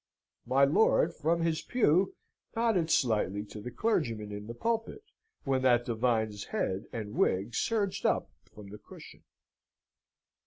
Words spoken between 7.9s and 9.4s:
up from the cushion.